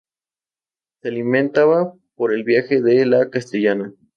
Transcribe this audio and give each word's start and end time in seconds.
Se 1.03 1.09
alimentaba 1.09 1.93
por 2.15 2.33
el 2.33 2.43
viaje 2.43 2.81
de 2.81 3.05
la 3.05 3.29
Castellana. 3.29 3.93